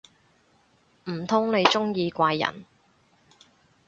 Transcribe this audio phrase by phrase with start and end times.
[1.11, 2.65] 唔通你鍾意怪人